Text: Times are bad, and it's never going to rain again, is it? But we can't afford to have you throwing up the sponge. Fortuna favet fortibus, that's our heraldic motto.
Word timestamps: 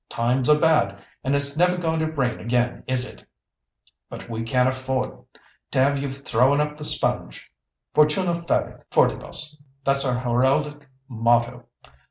Times 0.09 0.49
are 0.49 0.57
bad, 0.57 0.97
and 1.23 1.35
it's 1.35 1.55
never 1.55 1.77
going 1.77 1.99
to 1.99 2.07
rain 2.11 2.39
again, 2.39 2.83
is 2.87 3.05
it? 3.07 3.23
But 4.09 4.27
we 4.31 4.41
can't 4.41 4.67
afford 4.67 5.15
to 5.69 5.77
have 5.79 5.99
you 5.99 6.09
throwing 6.09 6.59
up 6.59 6.75
the 6.75 6.83
sponge. 6.83 7.51
Fortuna 7.93 8.33
favet 8.33 8.81
fortibus, 8.89 9.55
that's 9.85 10.03
our 10.03 10.17
heraldic 10.17 10.87
motto. 11.07 11.65